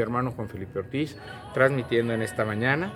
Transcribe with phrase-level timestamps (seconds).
[0.00, 1.16] Hermano Juan Felipe Ortiz,
[1.54, 2.92] transmitiendo en esta mañana,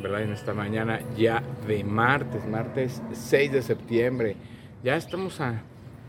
[0.00, 0.22] ¿verdad?
[0.22, 4.36] En esta mañana ya de martes, martes 6 de septiembre.
[4.82, 5.62] Ya estamos a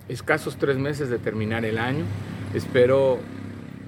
[0.10, 2.06] escasos tres meses de terminar el año.
[2.54, 3.20] Espero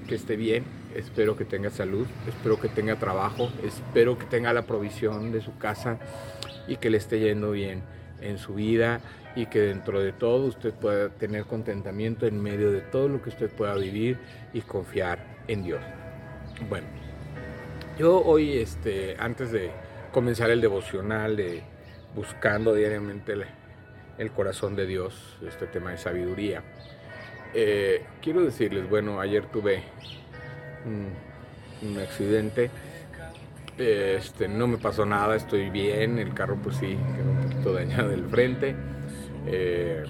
[0.06, 0.64] que esté bien,
[0.94, 5.56] espero que tenga salud, espero que tenga trabajo, espero que tenga la provisión de su
[5.58, 5.98] casa
[6.66, 7.82] y que le esté yendo bien
[8.20, 9.00] en su vida
[9.36, 13.28] y que dentro de todo usted pueda tener contentamiento en medio de todo lo que
[13.28, 14.18] usted pueda vivir
[14.52, 15.80] y confiar en Dios.
[16.66, 16.88] Bueno,
[17.98, 19.70] yo hoy, este, antes de
[20.12, 21.62] comenzar el devocional de
[22.16, 23.34] buscando diariamente
[24.18, 26.64] el, corazón de Dios, este tema de sabiduría,
[27.54, 29.84] eh, quiero decirles, bueno, ayer tuve
[30.84, 32.70] un, accidente,
[33.78, 38.08] este, no me pasó nada, estoy bien, el carro pues sí, quedó un poquito dañado
[38.08, 38.74] del frente,
[39.46, 40.02] eh,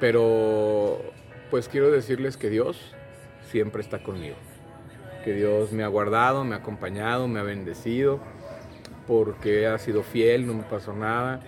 [0.00, 1.00] pero
[1.48, 2.96] pues quiero decirles que Dios
[3.50, 4.36] siempre está conmigo
[5.24, 8.20] que Dios me ha guardado, me ha acompañado, me ha bendecido,
[9.06, 11.40] porque ha sido fiel, no me pasó nada.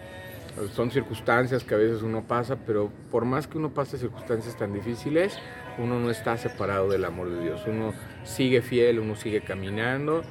[0.74, 4.72] Son circunstancias que a veces uno pasa, pero por más que uno pase circunstancias tan
[4.72, 5.38] difíciles,
[5.78, 7.62] uno no está separado del amor de Dios.
[7.66, 10.22] Uno sigue fiel, uno sigue caminando.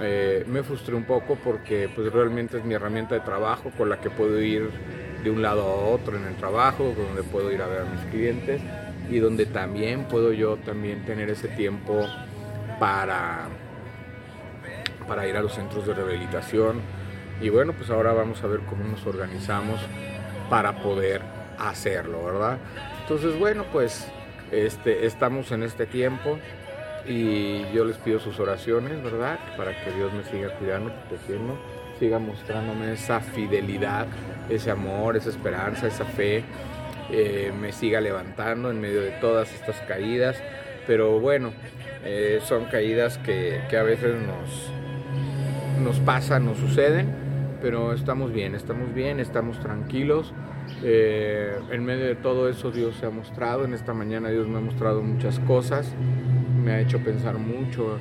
[0.00, 4.00] Eh, me frustré un poco porque pues realmente es mi herramienta de trabajo con la
[4.00, 4.70] que puedo ir
[5.24, 8.00] de un lado a otro en el trabajo, donde puedo ir a ver a mis
[8.12, 8.62] clientes
[9.10, 12.06] y donde también puedo yo también tener ese tiempo
[12.78, 13.48] para,
[15.06, 16.80] para ir a los centros de rehabilitación.
[17.40, 19.80] Y bueno, pues ahora vamos a ver cómo nos organizamos
[20.48, 21.22] para poder
[21.58, 22.58] hacerlo, ¿verdad?
[23.02, 24.08] Entonces, bueno, pues
[24.50, 26.38] este, estamos en este tiempo
[27.06, 29.38] y yo les pido sus oraciones, ¿verdad?
[29.56, 31.58] Para que Dios me siga cuidando, protegiendo,
[31.98, 34.06] siga mostrándome esa fidelidad,
[34.48, 36.44] ese amor, esa esperanza, esa fe,
[37.10, 40.36] eh, me siga levantando en medio de todas estas caídas.
[40.86, 41.52] Pero bueno,
[42.04, 44.70] eh, son caídas que, a veces nos,
[45.82, 47.08] nos pasan, nos suceden,
[47.60, 50.32] pero estamos bien, estamos bien, estamos tranquilos.
[50.82, 54.58] Eh, en medio de todo eso Dios se ha mostrado, en esta mañana Dios me
[54.58, 55.92] ha mostrado muchas cosas,
[56.62, 57.98] me ha hecho pensar mucho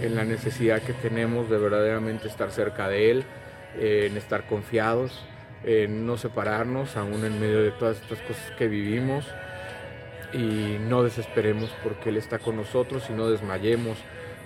[0.00, 3.24] en la necesidad que tenemos de verdaderamente estar cerca de Él,
[3.80, 5.24] en estar confiados,
[5.64, 9.26] en no separarnos aún en medio de todas estas cosas que vivimos
[10.32, 13.98] y no desesperemos porque Él está con nosotros y no desmayemos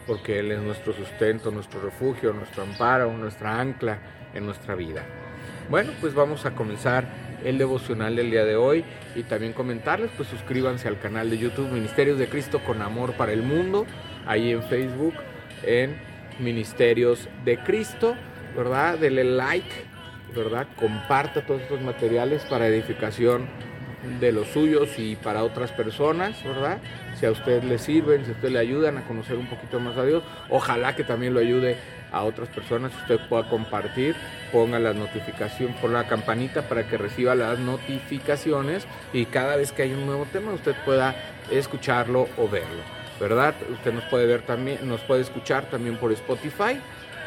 [0.07, 3.99] porque Él es nuestro sustento, nuestro refugio, nuestro amparo, nuestra ancla
[4.35, 5.05] en nuestra vida.
[5.69, 7.07] Bueno, pues vamos a comenzar
[7.45, 8.85] el devocional del día de hoy
[9.15, 13.33] y también comentarles, pues suscríbanse al canal de YouTube Ministerios de Cristo con Amor para
[13.33, 13.87] el Mundo,
[14.27, 15.15] ahí en Facebook,
[15.63, 15.97] en
[16.39, 18.17] Ministerios de Cristo,
[18.57, 18.99] ¿verdad?
[18.99, 19.71] Dele like,
[20.35, 20.67] ¿verdad?
[20.77, 23.49] Comparta todos estos materiales para edificación
[24.21, 26.79] de los suyos y para otras personas, ¿verdad?
[27.19, 29.97] Si a usted le sirven, si a usted le ayudan a conocer un poquito más
[29.97, 31.77] a Dios, ojalá que también lo ayude
[32.11, 34.15] a otras personas, usted pueda compartir,
[34.51, 39.83] ponga la notificación, ponga la campanita para que reciba las notificaciones y cada vez que
[39.83, 41.15] hay un nuevo tema usted pueda
[41.51, 42.83] escucharlo o verlo,
[43.19, 43.55] ¿verdad?
[43.73, 46.79] Usted nos puede ver también, nos puede escuchar también por Spotify,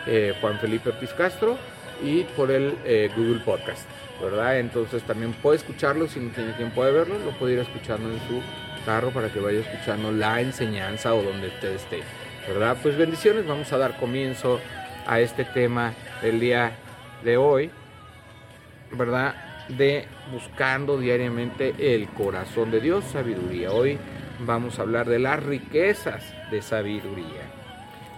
[0.05, 1.13] eh, Juan Felipe Ortiz
[2.03, 3.87] y por el eh, Google Podcast.
[4.21, 4.59] ¿verdad?
[4.59, 8.19] Entonces también puede escucharlo, si no tiene quien puede verlo, lo puede ir escuchando en
[8.27, 8.41] su
[8.85, 12.01] carro para que vaya escuchando la enseñanza o donde usted esté,
[12.47, 12.77] ¿verdad?
[12.81, 14.59] Pues bendiciones, vamos a dar comienzo
[15.07, 16.77] a este tema del día
[17.23, 17.71] de hoy,
[18.91, 19.35] ¿verdad?
[19.69, 23.71] De buscando diariamente el corazón de Dios, sabiduría.
[23.71, 23.97] Hoy
[24.39, 27.41] vamos a hablar de las riquezas de sabiduría.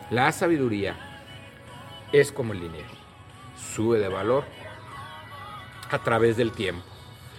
[0.09, 0.95] La sabiduría
[2.11, 2.96] es como el dinero,
[3.57, 4.43] sube de valor
[5.89, 6.83] a través del tiempo.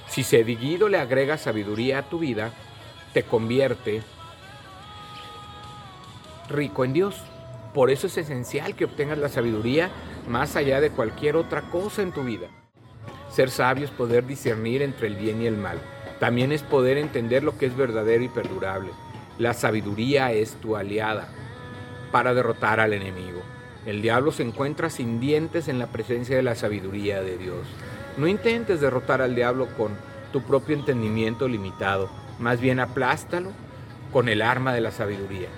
[0.09, 2.53] Si seguido le agrega sabiduría a tu vida,
[3.13, 4.03] te convierte
[6.49, 7.17] rico en Dios.
[7.75, 9.91] Por eso es esencial que obtengas la sabiduría
[10.27, 12.49] más allá de cualquier otra cosa en tu vida.
[13.31, 15.79] Ser sabio es poder discernir entre el bien y el mal.
[16.19, 18.91] También es poder entender lo que es verdadero y perdurable.
[19.39, 21.29] La sabiduría es tu aliada
[22.11, 23.43] para derrotar al enemigo.
[23.87, 27.67] El diablo se encuentra sin dientes en la presencia de la sabiduría de Dios.
[28.17, 29.93] No intentes derrotar al diablo con
[30.33, 33.53] tu propio entendimiento limitado, más bien aplástalo
[34.13, 35.49] con el arma de la sabiduría.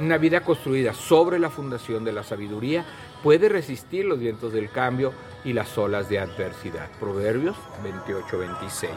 [0.00, 2.84] Una vida construida sobre la fundación de la sabiduría
[3.22, 5.12] puede resistir los vientos del cambio
[5.44, 6.88] y las olas de adversidad.
[6.98, 8.88] Proverbios 28-26.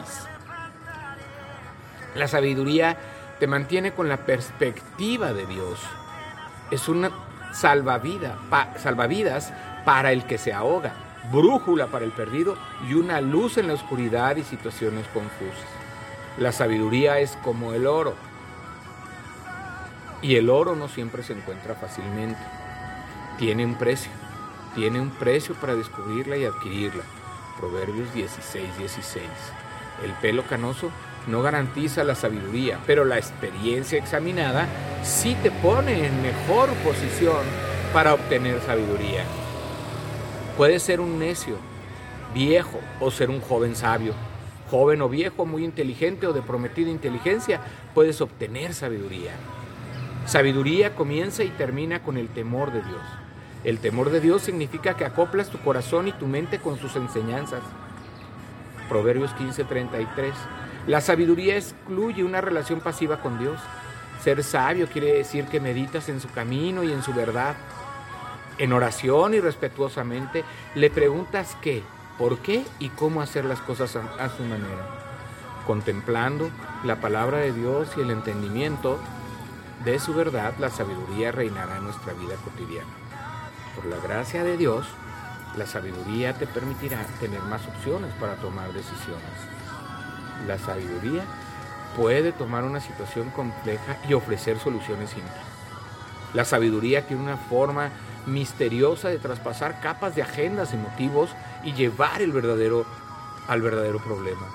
[2.14, 2.96] La sabiduría
[3.38, 5.78] te mantiene con la perspectiva de Dios.
[6.70, 7.10] Es una
[7.60, 9.52] salvavidas
[9.84, 10.92] para el que se ahoga
[11.30, 12.56] brújula para el perdido
[12.88, 15.66] y una luz en la oscuridad y situaciones confusas.
[16.38, 18.14] La sabiduría es como el oro.
[20.22, 22.40] Y el oro no siempre se encuentra fácilmente.
[23.38, 24.10] Tiene un precio.
[24.74, 27.02] Tiene un precio para descubrirla y adquirirla.
[27.58, 29.24] Proverbios 16, 16.
[30.04, 30.90] El pelo canoso
[31.26, 34.66] no garantiza la sabiduría, pero la experiencia examinada
[35.06, 37.44] sí te pone en mejor posición
[37.92, 39.24] para obtener sabiduría.
[40.56, 41.56] Puedes ser un necio,
[42.34, 44.14] viejo o ser un joven sabio.
[44.68, 47.60] Joven o viejo, muy inteligente o de prometida inteligencia,
[47.94, 49.30] puedes obtener sabiduría.
[50.26, 53.02] Sabiduría comienza y termina con el temor de Dios.
[53.62, 57.62] El temor de Dios significa que acoplas tu corazón y tu mente con sus enseñanzas.
[58.88, 60.32] Proverbios 15:33.
[60.88, 63.60] La sabiduría excluye una relación pasiva con Dios.
[64.22, 67.56] Ser sabio quiere decir que meditas en su camino y en su verdad.
[68.58, 71.82] En oración y respetuosamente le preguntas qué,
[72.18, 74.88] por qué y cómo hacer las cosas a, su manera.
[75.66, 76.50] Contemplando
[76.84, 78.98] la palabra de Dios y el entendimiento
[79.84, 82.88] de su verdad, la sabiduría reinará en nuestra vida cotidiana.
[83.74, 84.86] Por la gracia de Dios,
[85.56, 89.56] la sabiduría te permitirá tener más opciones para tomar decisiones
[90.46, 91.24] la sabiduría
[91.94, 95.34] puede tomar una situación compleja y ofrecer soluciones simples.
[96.34, 97.90] La sabiduría tiene una forma
[98.26, 101.30] misteriosa de traspasar capas de agendas y motivos
[101.64, 102.84] y llevar el verdadero
[103.48, 104.46] al verdadero problema.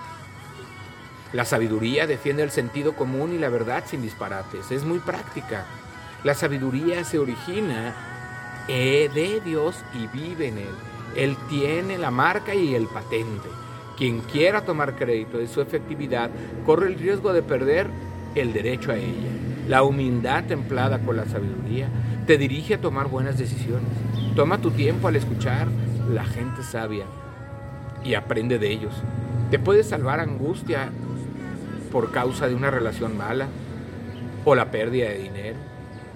[1.33, 4.69] La sabiduría defiende el sentido común y la verdad sin disparates.
[4.69, 5.65] Es muy práctica.
[6.23, 7.95] La sabiduría se origina
[8.67, 10.75] eh, de Dios y vive en Él.
[11.15, 13.49] Él tiene la marca y el patente.
[13.97, 16.29] Quien quiera tomar crédito de su efectividad
[16.65, 17.87] corre el riesgo de perder
[18.35, 19.29] el derecho a ella.
[19.67, 21.87] La humildad templada con la sabiduría
[22.25, 23.89] te dirige a tomar buenas decisiones.
[24.35, 25.67] Toma tu tiempo al escuchar
[26.11, 27.05] la gente sabia
[28.03, 28.93] y aprende de ellos.
[29.49, 30.89] Te puede salvar angustia
[31.91, 33.47] por causa de una relación mala
[34.45, 35.57] o la pérdida de dinero,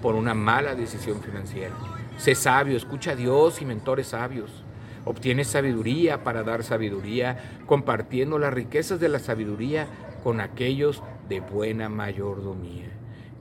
[0.02, 1.76] por una mala decisión financiera.
[2.18, 4.65] Sé sabio, escucha a Dios y mentores sabios.
[5.06, 7.38] Obtienes sabiduría para dar sabiduría,
[7.68, 9.88] compartiendo las riquezas de la sabiduría
[10.24, 12.90] con aquellos de buena mayordomía.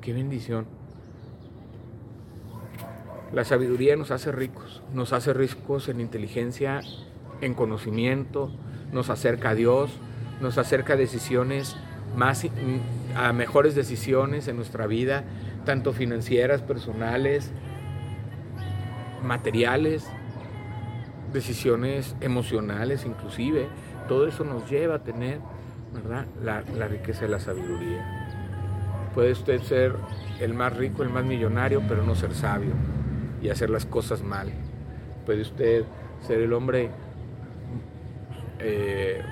[0.01, 0.67] Qué bendición.
[3.33, 6.83] La sabiduría nos hace ricos, nos hace ricos en inteligencia,
[7.41, 8.53] en conocimiento,
[8.93, 9.91] nos acerca a Dios,
[10.41, 11.77] nos acerca a decisiones
[12.15, 12.47] más
[13.17, 15.25] a mejores decisiones en nuestra vida,
[15.65, 17.51] tanto financieras, personales,
[19.23, 20.07] materiales,
[21.35, 23.69] decisiones emocionales inclusive,
[24.09, 25.41] todo eso nos lleva a tener
[25.95, 26.27] ¿verdad?
[26.43, 28.05] La, la riqueza de la sabiduría.
[29.15, 29.95] Puede usted ser
[30.41, 32.73] el más rico, el más millonario, pero no ser sabio
[33.41, 34.51] y hacer las cosas mal.
[35.25, 35.85] Puede usted
[36.27, 36.91] ser el hombre
[38.59, 39.23] eh,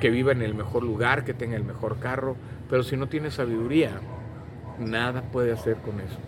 [0.00, 2.36] que viva en el mejor lugar, que tenga el mejor carro,
[2.70, 4.00] pero si no tiene sabiduría,
[4.78, 6.18] nada puede hacer con eso.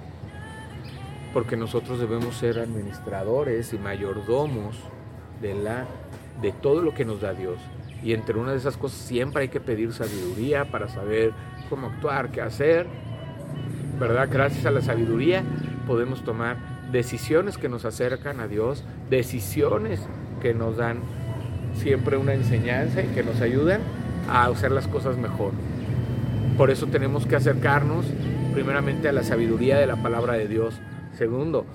[1.33, 4.77] Porque nosotros debemos ser administradores y mayordomos
[5.41, 5.87] de, la,
[6.41, 7.59] de todo lo que nos da Dios.
[8.03, 11.33] Y entre una de esas cosas siempre hay que pedir sabiduría para saber
[11.69, 12.87] cómo actuar, qué hacer.
[13.99, 14.29] ¿Verdad?
[14.31, 15.45] Gracias a la sabiduría
[15.87, 16.57] podemos tomar
[16.93, 20.01] decisiones que nos acercan a Dios, decisiones
[20.41, 21.01] que nos dan
[21.75, 23.81] siempre una enseñanza y que nos ayudan
[24.29, 25.53] a hacer las cosas mejor.
[26.57, 28.07] Por eso tenemos que acercarnos
[28.53, 30.81] primeramente a la sabiduría de la palabra de Dios.
[31.17, 31.67] Segundo,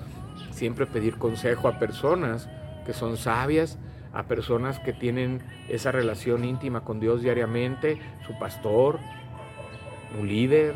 [0.50, 2.48] siempre pedir consejo a personas
[2.86, 3.78] que son sabias,
[4.12, 8.98] a personas que tienen esa relación íntima con Dios diariamente, su pastor,
[10.18, 10.74] un líder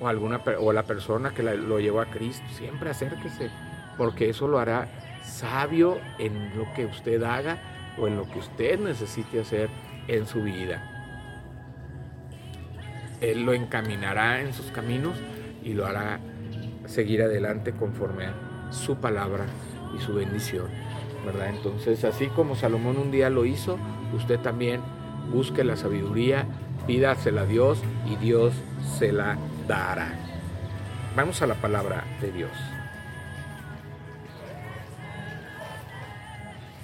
[0.00, 2.44] o, alguna, o la persona que lo llevó a Cristo.
[2.56, 3.50] Siempre acérquese,
[3.98, 4.86] porque eso lo hará
[5.24, 7.58] sabio en lo que usted haga
[7.98, 9.68] o en lo que usted necesite hacer
[10.06, 10.88] en su vida.
[13.20, 15.16] Él lo encaminará en sus caminos
[15.64, 16.20] y lo hará
[16.86, 18.34] seguir adelante conforme a
[18.70, 19.46] su palabra
[19.96, 20.66] y su bendición.
[21.48, 23.78] Entonces, así como Salomón un día lo hizo,
[24.14, 24.80] usted también
[25.32, 26.46] busque la sabiduría,
[26.86, 28.52] pídasela a Dios y Dios
[28.98, 29.38] se la
[29.68, 30.14] dará.
[31.16, 32.50] Vamos a la palabra de Dios.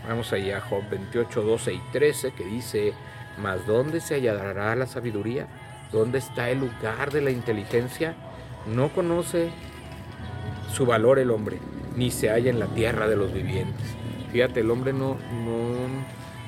[0.09, 2.95] Vamos allá a Job 28, 12 y 13 que dice,
[3.43, 5.47] mas ¿dónde se hallará la sabiduría?
[5.93, 8.15] ¿Dónde está el lugar de la inteligencia?
[8.67, 9.51] No conoce
[10.73, 11.59] su valor el hombre,
[11.97, 13.99] ni se halla en la tierra de los vivientes.
[14.33, 15.17] Fíjate, el hombre no,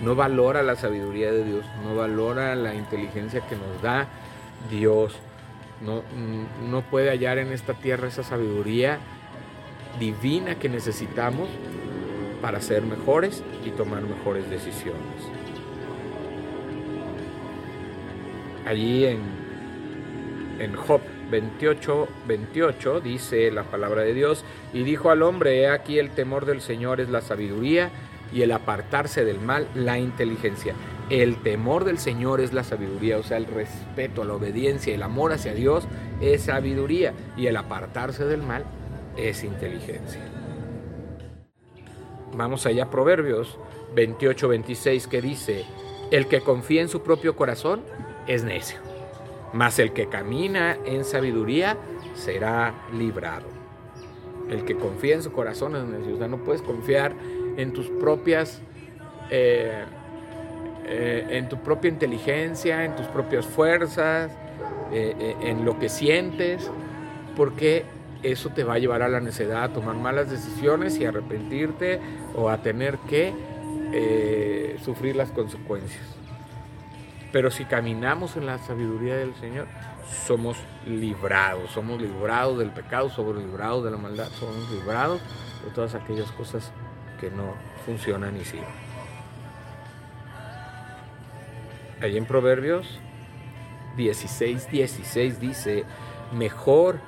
[0.03, 4.07] no, valora la sabiduría de Dios, no valora la inteligencia que nos da
[4.71, 5.17] Dios.
[5.81, 6.03] No,
[6.69, 8.99] no puede hallar en esta tierra esa sabiduría
[9.99, 11.49] divina que necesitamos
[12.43, 15.01] para ser mejores y tomar mejores decisiones.
[18.67, 19.21] Allí en,
[20.59, 25.99] en Job 28, 28 dice la palabra de Dios, y dijo al hombre, he aquí
[25.99, 27.91] el temor del Señor es la sabiduría
[28.33, 30.75] y el apartarse del mal la inteligencia.
[31.09, 35.33] El temor del Señor es la sabiduría, o sea, el respeto, la obediencia, el amor
[35.33, 35.85] hacia Dios
[36.21, 38.65] es sabiduría y el apartarse del mal
[39.17, 40.21] es inteligencia.
[42.33, 43.59] Vamos allá a Proverbios
[43.95, 45.65] 28, 26 que dice,
[46.11, 47.83] el que confía en su propio corazón
[48.27, 48.79] es necio,
[49.53, 51.77] mas el que camina en sabiduría
[52.15, 53.47] será librado.
[54.49, 57.15] El que confía en su corazón es necio, o sea, no puedes confiar
[57.57, 58.63] en tus propias...
[59.31, 59.85] Eh,
[60.93, 64.33] eh, en tu propia inteligencia, en tus propias fuerzas,
[64.93, 66.69] eh, en lo que sientes,
[67.37, 67.85] porque
[68.25, 72.01] eso te va a llevar a la necedad, a tomar malas decisiones y a arrepentirte
[72.35, 73.33] o a tener que
[74.83, 76.20] sufrir las consecuencias.
[77.33, 79.69] Pero si caminamos en la sabiduría del Señor,
[80.27, 85.21] somos librados, somos librados del pecado, somos librados de la maldad, somos librados
[85.65, 86.73] de todas aquellas cosas
[87.21, 87.55] que no
[87.87, 88.65] funcionan y siguen.
[92.03, 92.99] Allí en Proverbios
[93.97, 95.85] 16, 16 dice,
[96.33, 96.99] mejor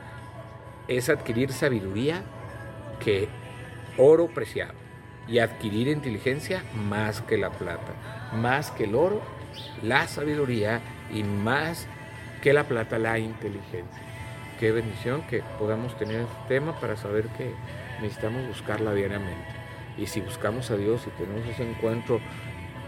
[0.86, 2.22] es adquirir sabiduría
[3.00, 3.28] que
[3.96, 4.74] oro preciado
[5.26, 9.22] y adquirir inteligencia más que la plata, más que el oro,
[9.82, 10.80] la sabiduría
[11.12, 11.86] y más
[12.40, 14.02] que la plata, la inteligencia.
[14.58, 17.52] Qué bendición que podamos tener este tema para saber que
[18.00, 19.46] necesitamos buscarla diariamente.
[19.98, 22.20] Y si buscamos a Dios y tenemos ese encuentro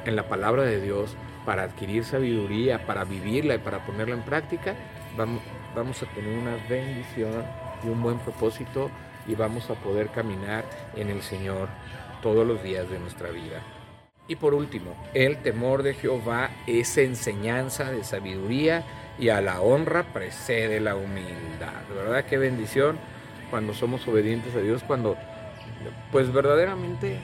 [0.04, 4.75] en la palabra de Dios para adquirir sabiduría, para vivirla y para ponerla en práctica,
[5.16, 5.42] vamos,
[5.75, 7.44] vamos a tener una bendición
[7.85, 8.90] y un buen propósito
[9.26, 10.64] y vamos a poder caminar
[10.97, 11.68] en el Señor
[12.23, 13.62] todos los días de nuestra vida.
[14.26, 18.85] Y por último, el temor de Jehová es enseñanza de sabiduría
[19.19, 21.83] y a la honra precede la humildad.
[21.95, 22.25] ¿Verdad?
[22.25, 22.99] Qué bendición
[23.50, 25.16] cuando somos obedientes a Dios, cuando
[26.11, 27.19] pues verdaderamente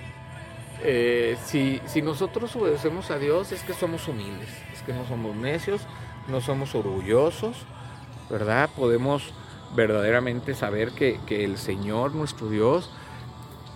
[0.83, 5.37] eh, si, si nosotros obedecemos a Dios es que somos humildes, es que no somos
[5.37, 5.83] necios,
[6.29, 7.57] no somos orgullosos,
[8.31, 8.71] ¿verdad?
[8.75, 9.35] Podemos
[9.75, 12.91] verdaderamente saber que, el Señor, nuestro Dios,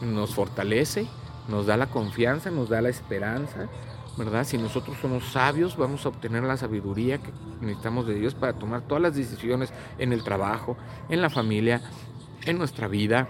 [0.00, 1.07] nos fortalece,
[1.49, 3.69] nos da la confianza, nos da la esperanza,
[4.17, 4.45] ¿verdad?
[4.45, 8.83] Si nosotros somos sabios, vamos a obtener la sabiduría que necesitamos de Dios para tomar
[8.83, 10.77] todas las decisiones en el trabajo,
[11.09, 11.83] en la familia,
[12.45, 13.29] en nuestra vida,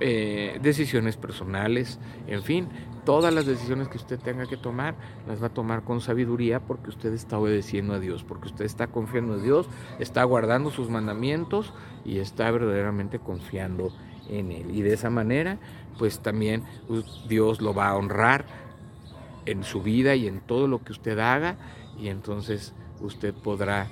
[0.00, 2.68] eh, decisiones personales, en fin,
[3.06, 4.94] todas las decisiones que usted tenga que tomar
[5.26, 8.88] las va a tomar con sabiduría porque usted está obedeciendo a Dios, porque usted está
[8.88, 11.72] confiando en Dios, está guardando sus mandamientos
[12.04, 13.90] y está verdaderamente confiando
[14.28, 14.74] en Él.
[14.74, 15.58] Y de esa manera,
[15.98, 16.64] pues también
[17.28, 18.44] Dios lo va a honrar
[19.46, 21.56] en su vida y en todo lo que usted haga
[21.98, 23.88] y entonces usted podrá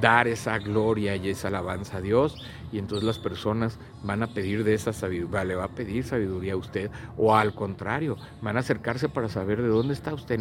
[0.00, 2.36] dar esa gloria y esa alabanza a Dios
[2.72, 6.54] y entonces las personas van a pedir de esa sabiduría, le va a pedir sabiduría
[6.54, 10.40] a usted o al contrario, van a acercarse para saber de dónde está usted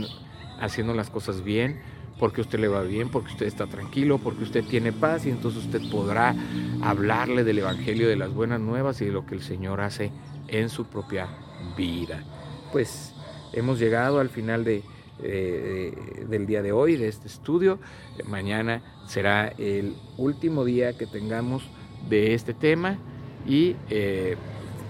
[0.59, 1.81] haciendo las cosas bien,
[2.23, 5.65] porque usted le va bien, porque usted está tranquilo, porque usted tiene paz y entonces
[5.65, 6.33] usted podrá
[6.81, 10.09] hablarle del Evangelio, de las buenas nuevas y de lo que el Señor hace
[10.47, 11.27] en su propia
[11.75, 12.23] vida.
[12.71, 13.13] Pues
[13.51, 14.83] hemos llegado al final de,
[15.21, 17.77] eh, del día de hoy, de este estudio.
[18.25, 21.67] Mañana será el último día que tengamos
[22.07, 22.99] de este tema
[23.45, 24.37] y eh,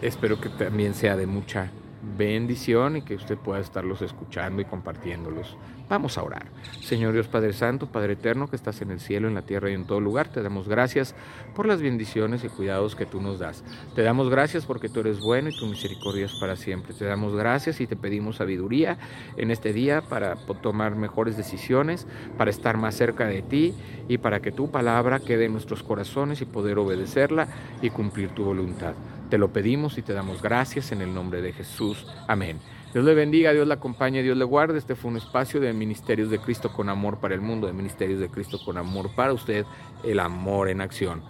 [0.04, 1.72] espero que también sea de mucha
[2.18, 5.58] bendición y que usted pueda estarlos escuchando y compartiéndolos.
[5.90, 6.46] Vamos a orar.
[6.82, 9.74] Señor Dios Padre Santo, Padre Eterno, que estás en el cielo, en la tierra y
[9.74, 11.14] en todo lugar, te damos gracias
[11.56, 13.64] por las bendiciones y cuidados que tú nos das.
[13.96, 16.94] Te damos gracias porque tú eres bueno y tu misericordia es para siempre.
[16.94, 18.98] Te damos gracias y te pedimos sabiduría
[19.38, 22.08] en este día para tomar mejores decisiones,
[22.38, 23.74] para estar más cerca de ti
[24.08, 27.48] y para que tu palabra quede en nuestros corazones y poder obedecerla
[27.82, 28.94] y cumplir tu voluntad.
[29.34, 32.06] Te lo pedimos y te damos gracias en el nombre de Jesús.
[32.28, 32.60] Amén.
[32.94, 34.78] Dios le bendiga, Dios le acompañe, Dios le guarde.
[34.78, 38.20] Este fue un espacio de Ministerios de Cristo con amor para el mundo, de Ministerios
[38.20, 39.66] de Cristo con amor para usted,
[40.04, 41.24] el amor en acción.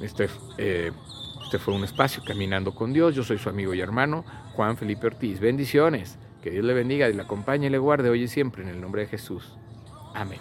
[0.00, 0.28] Este,
[0.58, 0.90] eh,
[1.44, 3.14] este fue un espacio caminando con Dios.
[3.14, 5.38] Yo soy su amigo y hermano Juan Felipe Ortiz.
[5.38, 6.18] Bendiciones.
[6.42, 8.80] Que Dios le bendiga y le acompañe y le guarde hoy y siempre en el
[8.80, 9.56] nombre de Jesús.
[10.12, 10.40] Amén.